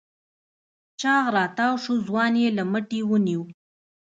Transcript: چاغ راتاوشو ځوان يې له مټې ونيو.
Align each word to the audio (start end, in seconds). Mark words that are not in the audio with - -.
چاغ 0.99 1.25
راتاوشو 1.37 1.93
ځوان 2.07 2.33
يې 2.41 2.49
له 2.57 2.63
مټې 2.71 3.01
ونيو. 3.09 3.43